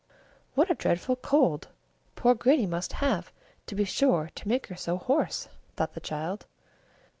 [0.55, 1.67] "What a dreadful cold
[2.15, 3.31] poor Grannie must have,
[3.67, 6.47] to be sure, to make her so hoarse," thought the child.